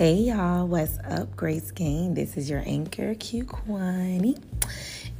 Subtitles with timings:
[0.00, 1.36] Hey y'all, what's up?
[1.36, 2.14] Grace Gain.
[2.14, 4.42] This is your anchor, Q Kwani.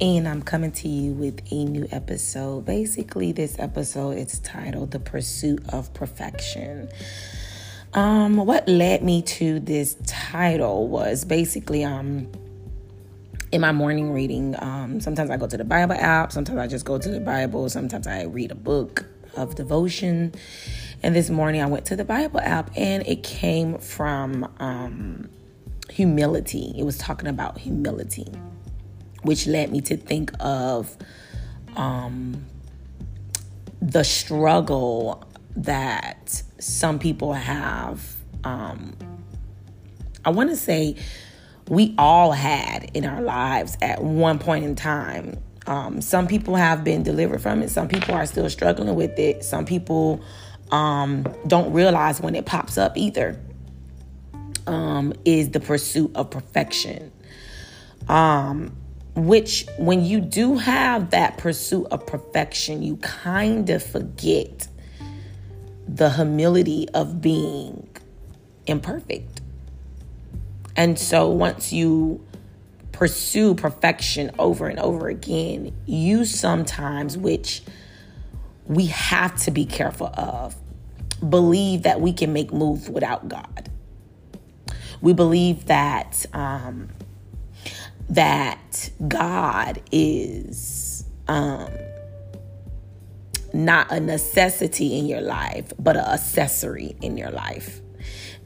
[0.01, 2.65] And I'm coming to you with a new episode.
[2.65, 6.89] Basically, this episode is titled The Pursuit of Perfection.
[7.93, 12.27] Um, what led me to this title was basically um
[13.51, 14.55] in my morning reading.
[14.57, 17.69] Um, sometimes I go to the Bible app, sometimes I just go to the Bible,
[17.69, 19.05] sometimes I read a book
[19.37, 20.33] of devotion.
[21.03, 25.29] And this morning I went to the Bible app and it came from um,
[25.89, 26.73] humility.
[26.77, 28.27] It was talking about humility,
[29.23, 30.95] which led me to think of
[31.75, 32.45] um,
[33.81, 38.15] the struggle that some people have.
[38.43, 38.95] Um,
[40.23, 40.97] I want to say
[41.67, 45.39] we all had in our lives at one point in time.
[45.65, 47.71] Um, some people have been delivered from it.
[47.71, 49.43] Some people are still struggling with it.
[49.43, 50.23] Some people
[50.71, 53.39] um, don't realize when it pops up either,
[54.67, 57.11] um, is the pursuit of perfection.
[58.07, 58.75] Um,
[59.15, 64.67] which, when you do have that pursuit of perfection, you kind of forget
[65.87, 67.89] the humility of being
[68.65, 69.41] imperfect.
[70.77, 72.25] And so once you
[72.93, 77.61] pursue perfection over and over again, you sometimes, which
[78.67, 80.55] we have to be careful of,
[81.27, 83.69] believe that we can make moves without God.
[85.01, 86.89] We believe that um,
[88.09, 91.69] that God is um,
[93.53, 97.81] not a necessity in your life, but an accessory in your life,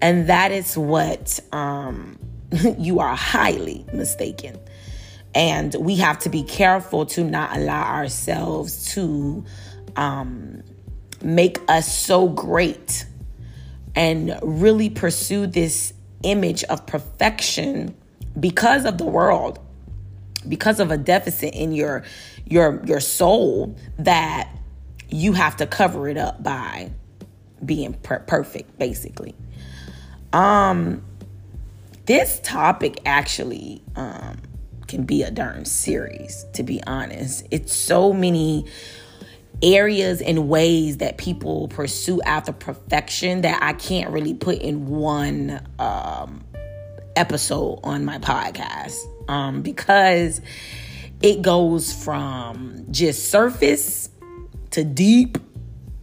[0.02, 2.17] and that is what um,
[2.78, 4.60] you are highly mistaken.
[5.34, 9.44] And we have to be careful to not allow ourselves to
[9.98, 10.64] um,
[11.21, 13.05] make us so great
[13.95, 15.93] and really pursue this
[16.23, 17.95] image of perfection
[18.39, 19.59] because of the world
[20.48, 22.04] because of a deficit in your
[22.45, 24.49] your your soul that
[25.09, 26.92] you have to cover it up by
[27.64, 29.36] being per- perfect basically.
[30.33, 31.04] Um
[32.05, 34.42] this topic actually um
[34.87, 37.45] can be a darn series to be honest.
[37.52, 38.65] It's so many
[39.61, 45.66] areas and ways that people pursue after perfection that I can't really put in one
[45.80, 46.43] um,
[47.16, 48.95] episode on my podcast
[49.30, 50.42] um, because
[51.21, 54.10] it goes from just surface
[54.71, 55.38] to deep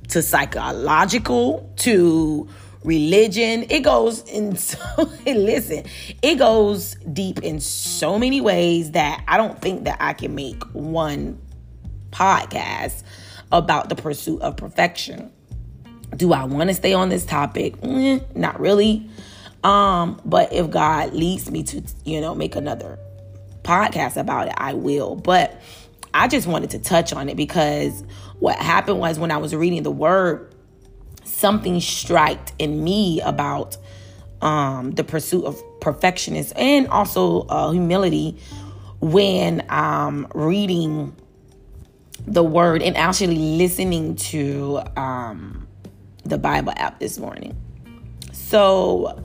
[0.08, 2.48] to psychological to
[2.84, 3.66] religion.
[3.70, 4.78] It goes in so
[5.26, 5.84] listen,
[6.22, 10.62] it goes deep in so many ways that I don't think that I can make
[10.72, 11.40] one
[12.10, 13.02] podcast
[13.52, 15.30] about the pursuit of perfection.
[16.16, 17.74] Do I want to stay on this topic?
[17.82, 19.08] Eh, not really.
[19.62, 22.98] Um, but if God leads me to, you know, make another
[23.62, 25.14] podcast about it, I will.
[25.14, 25.60] But
[26.12, 28.02] I just wanted to touch on it because
[28.40, 30.54] what happened was when I was reading the word,
[31.24, 33.76] something struck in me about
[34.40, 38.38] um, the pursuit of perfectionist and also uh, humility
[39.00, 41.14] when I'm reading
[42.26, 45.66] the word and actually listening to um,
[46.24, 47.56] the Bible app this morning.
[48.32, 49.22] So,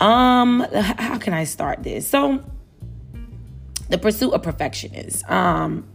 [0.00, 2.08] um, how can I start this?
[2.08, 2.44] So,
[3.88, 5.86] the pursuit of perfection is um,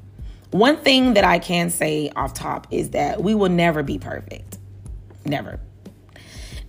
[0.52, 4.58] one thing that I can say off top is that we will never be perfect,
[5.26, 5.60] never,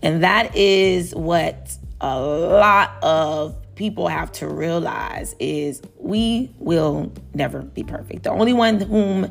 [0.03, 7.63] and that is what a lot of people have to realize is we will never
[7.63, 8.25] be perfect.
[8.25, 9.31] The only one whom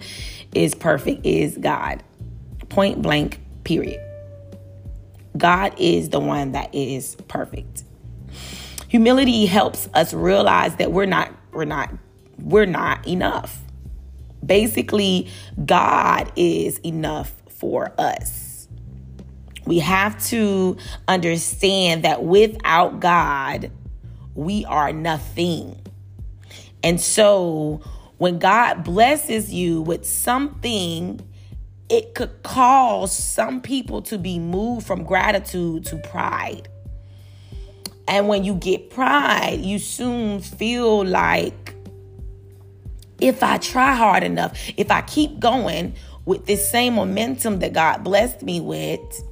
[0.53, 2.03] is perfect is God.
[2.69, 4.01] Point blank, period.
[5.37, 7.83] God is the one that is perfect.
[8.89, 11.89] Humility helps us realize that we're not we're not
[12.39, 13.59] we're not enough.
[14.45, 15.29] Basically,
[15.65, 18.67] God is enough for us.
[19.65, 20.77] We have to
[21.07, 23.71] understand that without God,
[24.35, 25.79] we are nothing.
[26.83, 27.81] And so
[28.17, 31.19] when God blesses you with something,
[31.89, 36.67] it could cause some people to be moved from gratitude to pride.
[38.07, 41.75] And when you get pride, you soon feel like
[43.19, 45.95] if I try hard enough, if I keep going
[46.25, 49.23] with this same momentum that God blessed me with,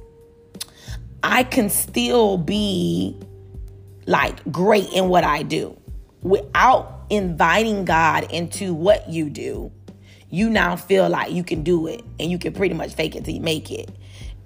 [1.22, 3.16] I can still be
[4.12, 5.76] like great in what I do
[6.22, 9.72] without inviting God into what you do.
[10.30, 13.24] You now feel like you can do it and you can pretty much fake it
[13.24, 13.90] till you make it,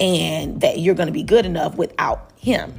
[0.01, 2.73] and that you're going to be good enough without Him.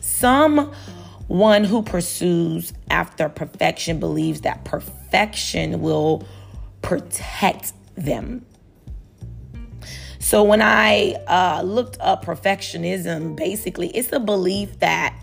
[0.00, 6.26] Someone who pursues after perfection believes that perfection will
[6.82, 8.44] protect them.
[10.18, 15.16] So when I uh, looked up perfectionism, basically, it's a belief that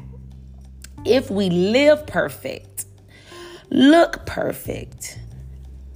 [1.05, 2.85] if we live perfect,
[3.69, 5.19] look perfect,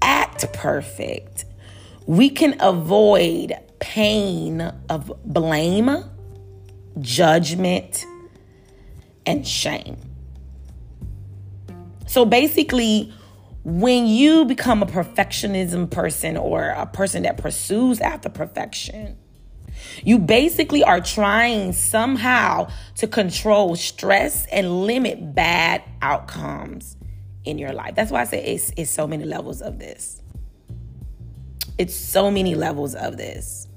[0.02, 1.46] act perfect,
[2.06, 6.04] we can avoid pain of blame,
[7.00, 8.06] judgment,
[9.26, 9.98] and shame.
[12.08, 13.14] So basically,
[13.64, 19.18] when you become a perfectionism person or a person that pursues after perfection,
[20.04, 26.98] you basically are trying somehow to control stress and limit bad outcomes
[27.46, 27.96] in your life.
[27.96, 30.22] That's why I say it's, it's so many levels of this.
[31.78, 33.68] It's so many levels of this.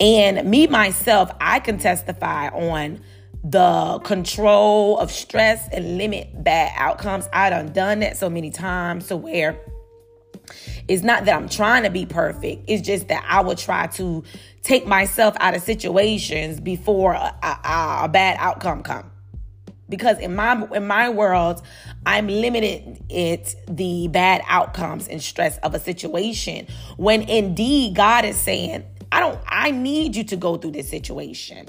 [0.00, 3.00] And me, myself, I can testify on
[3.44, 7.28] the control of stress and limit bad outcomes.
[7.32, 9.60] I done done that so many times to where
[10.88, 12.64] it's not that I'm trying to be perfect.
[12.66, 14.24] It's just that I would try to
[14.62, 19.10] take myself out of situations before a, a, a bad outcome come.
[19.90, 21.62] Because in my in my world,
[22.04, 26.66] I'm limiting it the bad outcomes and stress of a situation.
[26.96, 31.68] When indeed God is saying, I don't I need you to go through this situation.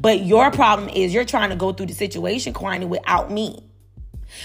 [0.00, 3.62] But your problem is you're trying to go through the situation, Quiney, without me.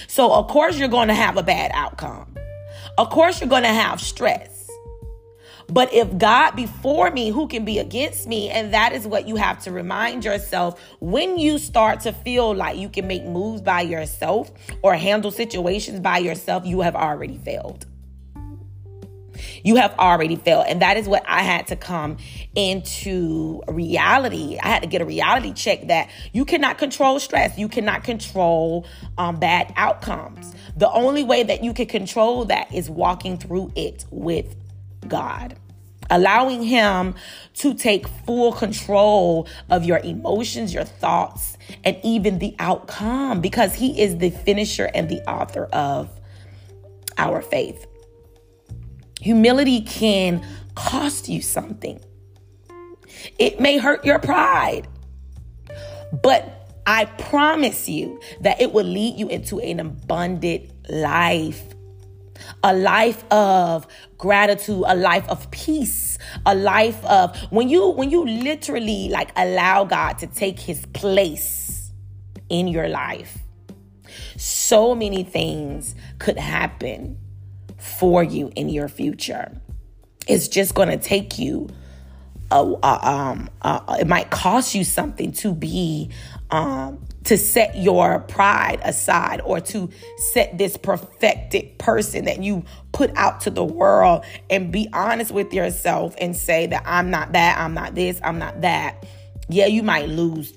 [0.07, 2.33] So of course you're going to have a bad outcome.
[2.97, 4.69] Of course you're going to have stress.
[5.67, 8.49] But if God before me, who can be against me?
[8.49, 12.77] And that is what you have to remind yourself when you start to feel like
[12.77, 14.51] you can make moves by yourself
[14.81, 17.85] or handle situations by yourself, you have already failed.
[19.63, 20.65] You have already failed.
[20.67, 22.17] And that is what I had to come
[22.55, 24.57] into reality.
[24.61, 27.57] I had to get a reality check that you cannot control stress.
[27.57, 28.85] You cannot control
[29.17, 30.53] um, bad outcomes.
[30.75, 34.55] The only way that you can control that is walking through it with
[35.07, 35.57] God
[36.09, 37.15] allowing him
[37.55, 43.99] to take full control of your emotions, your thoughts, and even the outcome because he
[43.99, 46.09] is the finisher and the author of
[47.17, 47.87] our faith.
[49.23, 51.97] Humility can cost you something.
[53.39, 54.85] It may hurt your pride,
[56.21, 61.63] but I promise you that it will lead you into an abundant life.
[62.65, 63.87] A life of
[64.17, 69.85] gratitude, a life of peace, a life of when you when you literally like allow
[69.85, 71.91] God to take his place
[72.49, 73.37] in your life.
[74.35, 77.22] So many things could happen
[77.83, 79.51] for you in your future.
[80.27, 81.69] It's just going to take you.
[82.49, 86.09] Uh, uh, um, uh, it might cost you something to be
[86.51, 89.89] um, to set your pride aside or to
[90.33, 95.51] set this perfected person that you put out to the world and be honest with
[95.51, 99.05] yourself and say that I'm not that, I'm not this, I'm not that.
[99.49, 100.55] Yeah, you might lose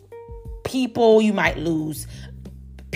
[0.64, 2.06] people, you might lose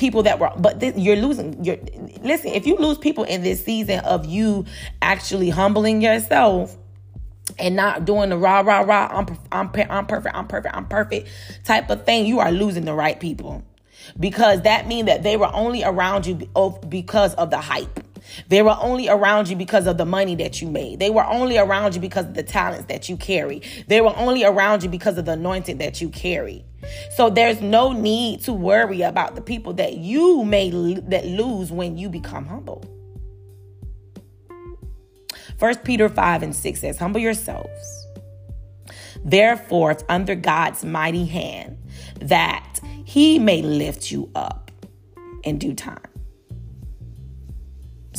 [0.00, 1.76] people that were but th- you're losing you're
[2.22, 4.64] listen if you lose people in this season of you
[5.02, 6.74] actually humbling yourself
[7.58, 11.28] and not doing the rah rah rah I'm, I'm, I'm perfect I'm perfect I'm perfect
[11.64, 13.62] type of thing you are losing the right people.
[14.18, 16.48] Because that means that they were only around you
[16.88, 18.00] because of the hype
[18.48, 20.98] they were only around you because of the money that you made.
[20.98, 23.62] They were only around you because of the talents that you carry.
[23.88, 26.64] They were only around you because of the anointing that you carry.
[27.16, 31.96] So there's no need to worry about the people that you may that lose when
[31.96, 32.84] you become humble.
[35.58, 38.06] First Peter 5 and 6 says, Humble yourselves,
[39.24, 41.76] therefore, under God's mighty hand,
[42.20, 44.70] that he may lift you up
[45.42, 46.09] in due time.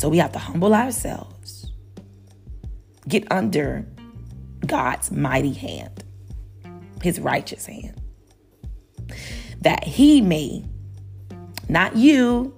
[0.02, 1.72] So we have to humble ourselves,
[3.08, 3.86] get under
[4.66, 6.04] God's mighty hand,
[7.04, 8.02] his righteous hand,
[9.62, 10.66] that he may,
[11.70, 12.52] not you,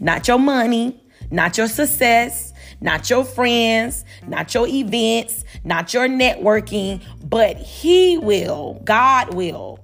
[0.00, 7.02] not your money, not your success, not your friends, not your events, not your networking,
[7.24, 9.78] but he will, God will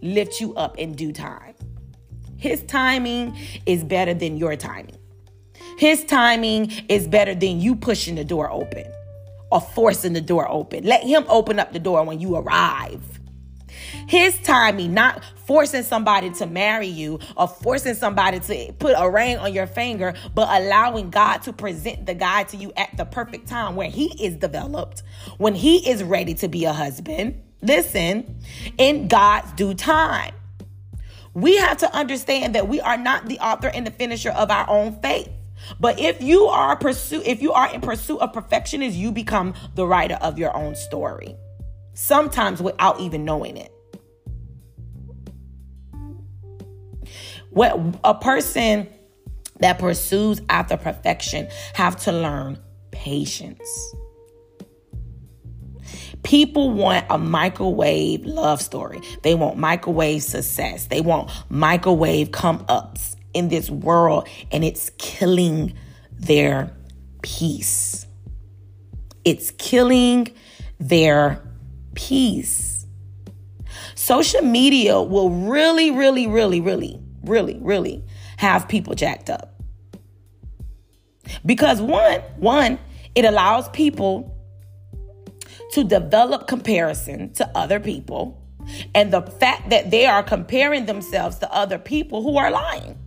[0.00, 1.56] lift you up in due time.
[2.38, 4.96] His timing is better than your timing.
[5.78, 8.84] His timing is better than you pushing the door open
[9.50, 10.84] or forcing the door open.
[10.84, 13.02] Let him open up the door when you arrive.
[14.08, 19.38] His timing, not forcing somebody to marry you or forcing somebody to put a ring
[19.38, 23.48] on your finger, but allowing God to present the guy to you at the perfect
[23.48, 25.02] time where he is developed,
[25.38, 27.42] when he is ready to be a husband.
[27.62, 28.40] Listen,
[28.78, 30.34] in God's due time.
[31.34, 34.68] we have to understand that we are not the author and the finisher of our
[34.70, 35.28] own faith.
[35.80, 39.86] But if you are pursue if you are in pursuit of perfectionism, you become the
[39.86, 41.36] writer of your own story.
[41.94, 43.72] Sometimes without even knowing it.
[47.50, 48.88] What a person
[49.60, 52.58] that pursues after perfection have to learn
[52.90, 53.94] patience.
[56.24, 59.00] People want a microwave love story.
[59.22, 60.86] They want microwave success.
[60.86, 65.74] They want microwave come ups in this world, and it's killing
[66.12, 66.74] their
[67.22, 68.06] peace.
[69.24, 70.32] It's killing
[70.78, 71.42] their
[71.94, 72.86] peace.
[73.94, 78.04] Social media will really, really, really, really, really, really
[78.36, 79.54] have people jacked up.
[81.46, 82.78] Because one, one,
[83.14, 84.30] it allows people
[85.72, 88.40] to develop comparison to other people
[88.94, 92.98] and the fact that they are comparing themselves to other people who are lying.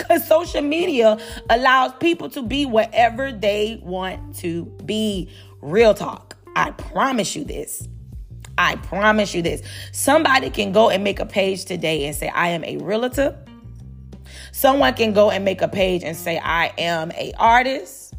[0.00, 5.28] Because social media allows people to be whatever they want to be.
[5.60, 6.36] Real talk.
[6.56, 7.86] I promise you this.
[8.56, 9.62] I promise you this.
[9.92, 13.38] Somebody can go and make a page today and say, I am a realtor.
[14.52, 18.14] Someone can go and make a page and say, I am a artist.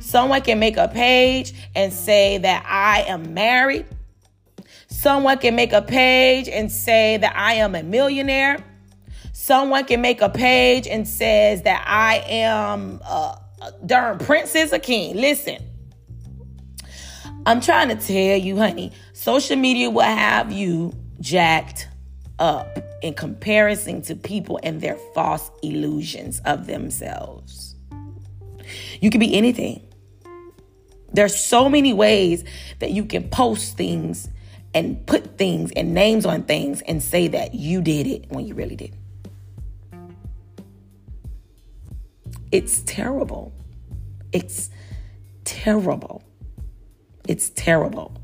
[0.00, 3.86] Someone can make a page and say that I am married.
[4.88, 8.62] Someone can make a page and say that I am a millionaire.
[9.42, 14.78] Someone can make a page and says that I am a, a darn princess or
[14.78, 15.16] king.
[15.16, 15.58] Listen,
[17.44, 21.88] I'm trying to tell you, honey, social media will have you jacked
[22.38, 27.74] up in comparison to people and their false illusions of themselves.
[29.00, 29.82] You can be anything.
[31.12, 32.44] There's so many ways
[32.78, 34.28] that you can post things
[34.72, 38.54] and put things and names on things and say that you did it when you
[38.54, 38.96] really did.
[42.52, 43.54] It's terrible.
[44.30, 44.68] It's
[45.44, 46.22] terrible.
[47.26, 48.14] It's terrible.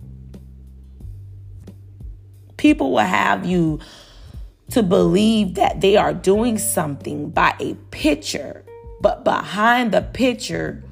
[2.58, 3.80] People will have you
[4.70, 8.64] to believe that they are doing something by a picture,
[9.00, 10.84] but behind the picture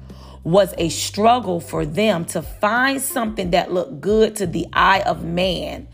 [0.43, 5.23] was a struggle for them to find something that looked good to the eye of
[5.23, 5.87] man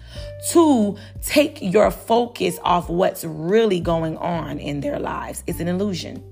[0.52, 5.44] to take your focus off what's really going on in their lives.
[5.46, 6.24] It's an illusion.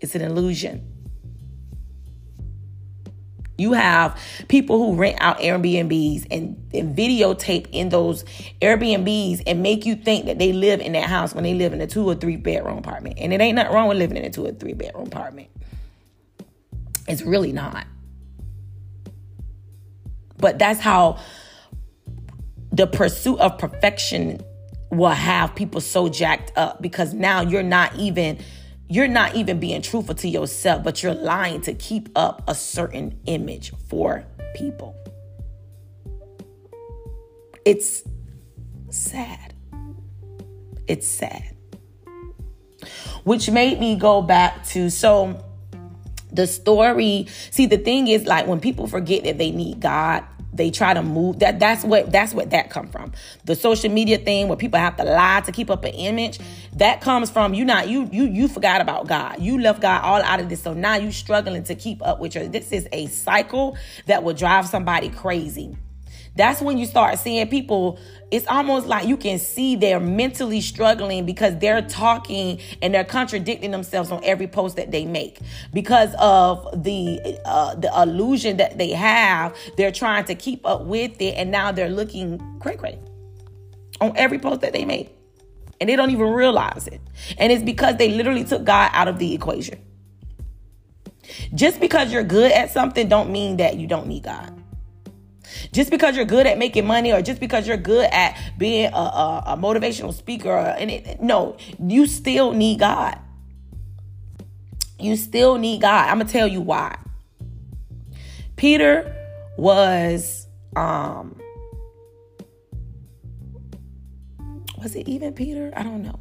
[0.00, 0.86] It's an illusion.
[3.58, 8.24] You have people who rent out Airbnbs and, and, videotape in those
[8.62, 11.80] Airbnbs and make you think that they live in that house when they live in
[11.82, 13.16] a two or three bedroom apartment.
[13.18, 15.50] And it ain't nothing wrong with living in a two or three bedroom apartment.
[17.06, 17.86] It's really not.
[20.38, 21.18] But that's how
[22.72, 24.40] the pursuit of perfection
[24.90, 28.38] will have people so jacked up because now you're not even
[28.90, 33.20] you're not even being truthful to yourself, but you're lying to keep up a certain
[33.26, 34.24] image for
[34.56, 34.96] people.
[37.64, 38.02] It's
[38.90, 39.54] sad.
[40.88, 41.54] It's sad.
[43.22, 45.40] Which made me go back to so
[46.32, 50.70] the story see the thing is like when people forget that they need god they
[50.70, 53.12] try to move that that's what that's what that come from.
[53.44, 56.38] The social media thing where people have to lie to keep up an image
[56.76, 59.40] that comes from you not you you you forgot about god.
[59.40, 60.62] You left god all out of this.
[60.62, 63.76] So now you struggling to keep up with your this is a cycle
[64.06, 65.76] that will drive somebody crazy
[66.36, 67.98] that's when you start seeing people
[68.30, 73.72] it's almost like you can see they're mentally struggling because they're talking and they're contradicting
[73.72, 75.40] themselves on every post that they make.
[75.72, 81.20] Because of the uh, the illusion that they have they're trying to keep up with
[81.20, 82.98] it and now they're looking cray cray
[84.00, 85.14] on every post that they make.
[85.80, 87.00] And they don't even realize it.
[87.38, 89.80] And it's because they literally took god out of the equation.
[91.54, 94.59] Just because you're good at something don't mean that you don't need god
[95.72, 98.96] just because you're good at making money or just because you're good at being a,
[98.96, 103.18] a, a motivational speaker, it, no, you still need God.
[104.98, 106.08] You still need God.
[106.08, 106.98] I'm gonna tell you why.
[108.56, 109.16] Peter
[109.56, 111.40] was um
[114.78, 115.72] was it even Peter?
[115.76, 116.18] I don't know.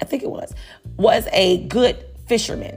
[0.00, 0.54] I think it was.
[0.96, 2.76] Was a good fisherman.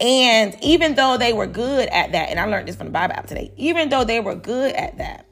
[0.00, 3.14] And even though they were good at that, and I learned this from the Bible
[3.14, 5.26] app today, even though they were good at that,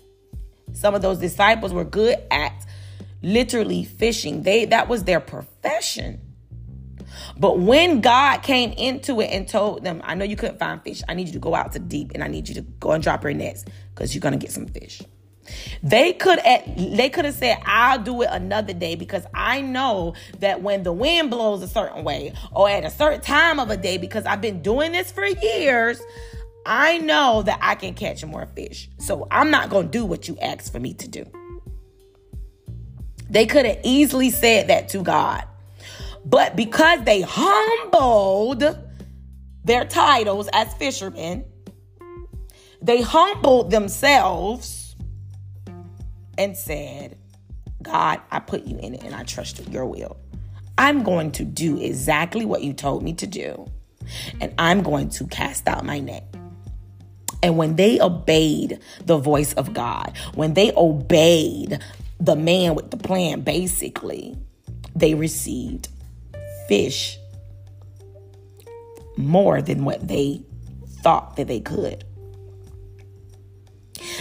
[0.72, 2.64] some of those disciples were good at
[3.22, 4.42] literally fishing.
[4.42, 6.20] They that was their profession.
[7.36, 11.02] But when God came into it and told them, I know you couldn't find fish.
[11.08, 13.02] I need you to go out to deep and I need you to go and
[13.02, 15.02] drop your nets because you're going to get some fish.
[15.82, 20.14] They could at, they could have said, I'll do it another day because I know
[20.38, 23.76] that when the wind blows a certain way or at a certain time of a
[23.76, 26.00] day, because I've been doing this for years,
[26.66, 28.88] I know that I can catch more fish.
[28.98, 31.26] So I'm not to do what you asked for me to do.
[33.28, 35.44] They could have easily said that to God.
[36.24, 38.78] But because they humbled
[39.64, 41.44] their titles as fishermen,
[42.80, 44.83] they humbled themselves
[46.38, 47.16] and said,
[47.82, 50.16] God, I put you in it and I trust your will.
[50.76, 53.70] I'm going to do exactly what you told me to do,
[54.40, 56.34] and I'm going to cast out my net.
[57.42, 61.78] And when they obeyed the voice of God, when they obeyed
[62.18, 64.36] the man with the plan, basically,
[64.96, 65.88] they received
[66.68, 67.18] fish
[69.16, 70.42] more than what they
[71.02, 72.04] thought that they could.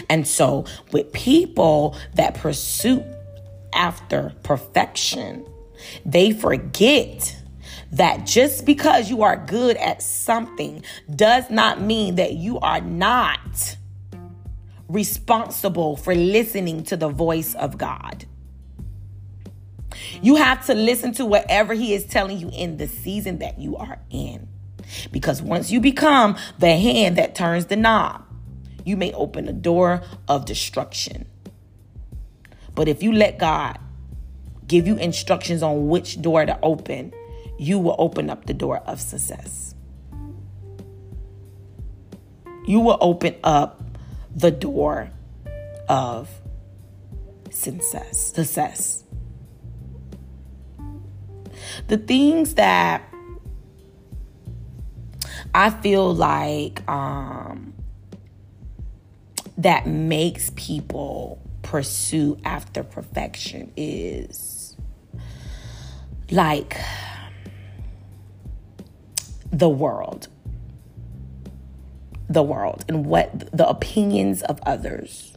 [0.09, 3.03] And so, with people that pursue
[3.73, 5.45] after perfection,
[6.05, 7.35] they forget
[7.91, 10.83] that just because you are good at something
[11.15, 13.77] does not mean that you are not
[14.88, 18.25] responsible for listening to the voice of God.
[20.21, 23.77] You have to listen to whatever He is telling you in the season that you
[23.77, 24.47] are in.
[25.12, 28.25] Because once you become the hand that turns the knob,
[28.84, 31.25] you may open a door of destruction.
[32.75, 33.80] But if you let God
[34.68, 37.13] give you instructions on which door to open,
[37.58, 39.75] you will open up the door of success.
[42.66, 43.84] You will open up
[44.36, 45.12] the door
[45.88, 46.30] of
[47.52, 48.34] success.
[48.34, 49.04] Success.
[51.88, 53.04] The things that
[55.54, 57.72] I feel like um,
[59.58, 64.76] that makes people pursue after perfection is
[66.32, 66.78] like
[69.52, 70.28] the world.
[72.30, 75.34] The world and what the opinions of others.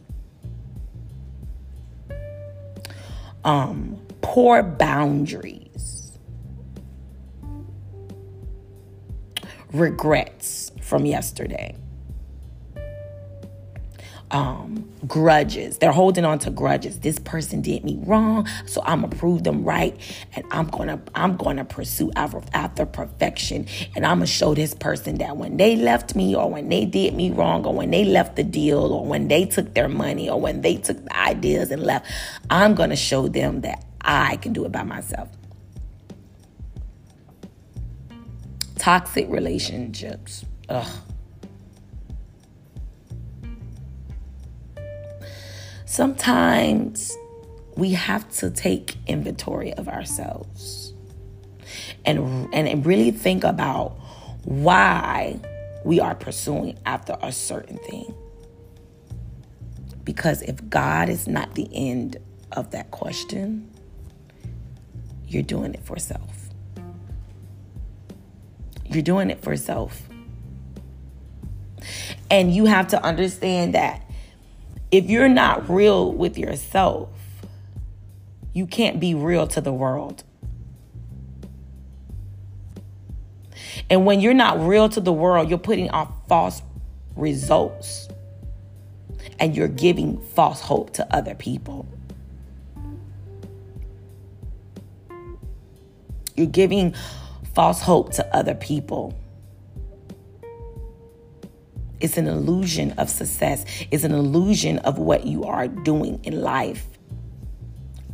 [3.43, 6.17] Um poor boundaries.
[9.71, 11.75] Regrets from yesterday
[14.31, 15.77] um, grudges.
[15.77, 16.99] They're holding on to grudges.
[16.99, 19.95] This person did me wrong, so I'm gonna prove them right,
[20.33, 25.17] and I'm gonna I'm gonna pursue after, after perfection, and I'm gonna show this person
[25.19, 28.35] that when they left me, or when they did me wrong, or when they left
[28.35, 31.83] the deal, or when they took their money, or when they took the ideas and
[31.83, 32.09] left,
[32.49, 35.29] I'm gonna show them that I can do it by myself.
[38.77, 40.45] Toxic relationships.
[40.69, 40.87] Ugh
[45.97, 47.17] sometimes
[47.75, 50.93] we have to take inventory of ourselves
[52.05, 53.97] and and really think about
[54.43, 55.39] why
[55.83, 58.13] we are pursuing after a certain thing.
[60.03, 62.17] Because if God is not the end
[62.51, 63.67] of that question,
[65.27, 66.49] you're doing it for self.
[68.85, 70.07] You're doing it for self.
[72.29, 74.06] And you have to understand that
[74.91, 77.09] if you're not real with yourself,
[78.53, 80.23] you can't be real to the world.
[83.89, 86.61] And when you're not real to the world, you're putting off false
[87.15, 88.07] results
[89.39, 91.87] and you're giving false hope to other people.
[96.35, 96.95] You're giving
[97.53, 99.13] false hope to other people.
[101.99, 106.85] It's an illusion of success, it's an illusion of what you are doing in life.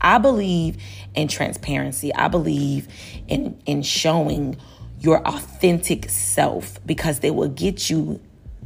[0.04, 0.78] I believe
[1.16, 2.14] in transparency.
[2.14, 2.88] I believe
[3.28, 4.58] in in showing
[5.00, 8.22] your authentic self because they will get you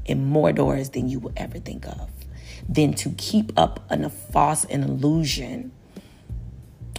[0.06, 2.10] in more doors than you will ever think of.
[2.68, 5.72] Than to keep up a false an illusion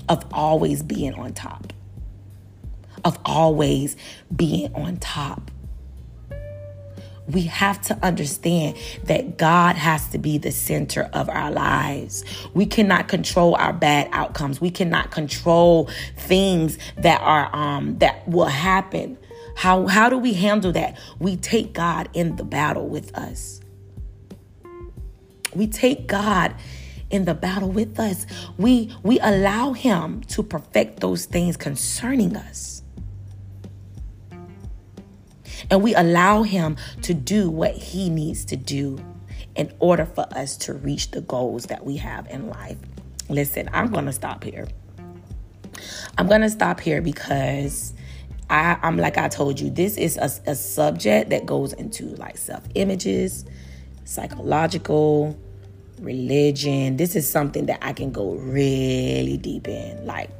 [0.08, 1.72] of always being on top.
[3.04, 3.96] Of always
[4.34, 5.50] being on top
[7.28, 12.24] we have to understand that God has to be the center of our lives.
[12.54, 14.60] We cannot control our bad outcomes.
[14.60, 19.18] We cannot control things that are um that will happen.
[19.56, 20.98] How how do we handle that?
[21.18, 23.60] We take God in the battle with us.
[25.54, 26.54] We take God
[27.10, 28.26] in the battle with us.
[28.56, 32.77] We we allow him to perfect those things concerning us
[35.70, 38.98] and we allow him to do what he needs to do
[39.56, 42.78] in order for us to reach the goals that we have in life.
[43.28, 44.68] Listen, I'm going to stop here.
[46.16, 47.92] I'm going to stop here because
[48.50, 52.38] I, am like I told you, this is a, a subject that goes into like
[52.38, 53.44] self images,
[54.04, 55.38] psychological,
[56.00, 56.96] religion.
[56.96, 60.06] This is something that I can go really deep in.
[60.06, 60.30] Like,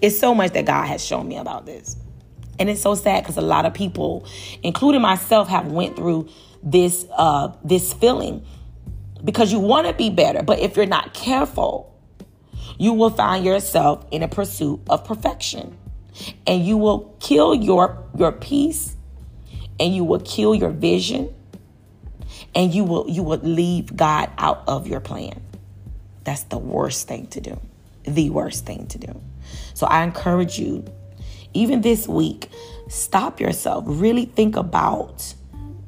[0.00, 1.96] it's so much that God has shown me about this.
[2.58, 4.26] And it's so sad because a lot of people,
[4.62, 6.28] including myself, have went through
[6.62, 8.44] this uh, this feeling
[9.22, 11.94] because you want to be better, but if you're not careful,
[12.78, 15.76] you will find yourself in a pursuit of perfection,
[16.46, 18.96] and you will kill your your peace,
[19.80, 21.34] and you will kill your vision,
[22.54, 25.42] and you will you will leave God out of your plan.
[26.24, 27.60] That's the worst thing to do.
[28.04, 29.20] The worst thing to do.
[29.74, 30.84] So I encourage you
[31.54, 32.50] even this week,
[32.88, 33.84] stop yourself.
[33.86, 35.34] Really think about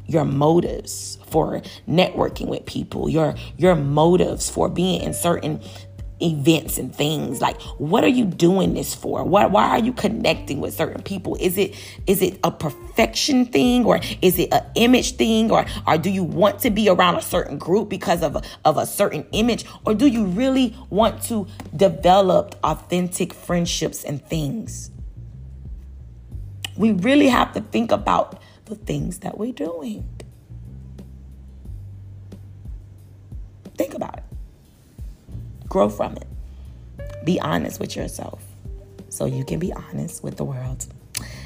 [0.07, 5.61] your motives for networking with people, your your motives for being in certain
[6.22, 7.40] events and things.
[7.40, 9.24] Like what are you doing this for?
[9.24, 11.37] Why, why are you connecting with certain people?
[11.40, 11.74] Is it
[12.07, 15.50] is it a perfection thing or is it an image thing?
[15.50, 18.79] Or or do you want to be around a certain group because of a, of
[18.79, 19.64] a certain image?
[19.85, 24.90] Or do you really want to develop authentic friendships and things
[26.76, 30.08] we really have to think about the things that we're doing.
[33.76, 34.24] Think about it.
[35.68, 36.26] Grow from it.
[37.24, 38.42] Be honest with yourself
[39.08, 40.86] so you can be honest with the world.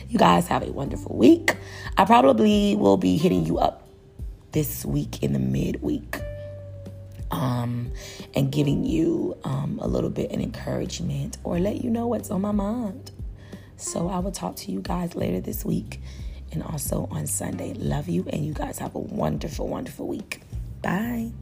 [0.08, 1.56] You guys have a wonderful week.
[1.96, 3.86] I probably will be hitting you up
[4.52, 6.20] this week in the midweek
[7.30, 7.92] um,
[8.34, 12.40] and giving you um, a little bit of encouragement or let you know what's on
[12.40, 13.12] my mind.
[13.80, 16.00] So I will talk to you guys later this week
[16.52, 17.74] and also on Sunday.
[17.74, 20.42] Love you, and you guys have a wonderful, wonderful week.
[20.82, 21.32] Bye.